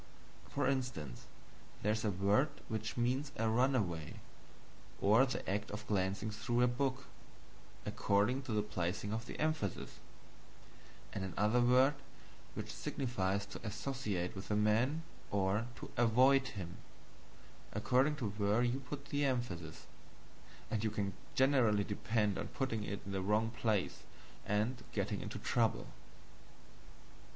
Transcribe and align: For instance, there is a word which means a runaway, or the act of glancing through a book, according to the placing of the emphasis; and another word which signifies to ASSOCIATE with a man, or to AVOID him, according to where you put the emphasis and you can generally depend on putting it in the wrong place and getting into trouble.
For 0.49 0.65
instance, 0.67 1.27
there 1.83 1.91
is 1.91 2.03
a 2.03 2.09
word 2.09 2.49
which 2.69 2.97
means 2.97 3.31
a 3.35 3.47
runaway, 3.47 4.19
or 4.99 5.27
the 5.27 5.47
act 5.47 5.69
of 5.69 5.85
glancing 5.85 6.31
through 6.31 6.63
a 6.63 6.67
book, 6.67 7.05
according 7.85 8.41
to 8.41 8.51
the 8.51 8.63
placing 8.63 9.13
of 9.13 9.27
the 9.27 9.39
emphasis; 9.39 9.99
and 11.13 11.23
another 11.23 11.61
word 11.61 11.93
which 12.55 12.73
signifies 12.73 13.45
to 13.45 13.59
ASSOCIATE 13.63 14.35
with 14.35 14.49
a 14.49 14.55
man, 14.55 15.03
or 15.29 15.67
to 15.75 15.91
AVOID 15.97 16.47
him, 16.47 16.77
according 17.71 18.15
to 18.15 18.31
where 18.31 18.63
you 18.63 18.79
put 18.79 19.05
the 19.09 19.23
emphasis 19.23 19.85
and 20.71 20.83
you 20.83 20.89
can 20.89 21.13
generally 21.35 21.83
depend 21.83 22.39
on 22.39 22.47
putting 22.47 22.83
it 22.83 23.01
in 23.05 23.11
the 23.11 23.21
wrong 23.21 23.51
place 23.51 24.01
and 24.47 24.83
getting 24.93 25.21
into 25.21 25.37
trouble. 25.37 25.85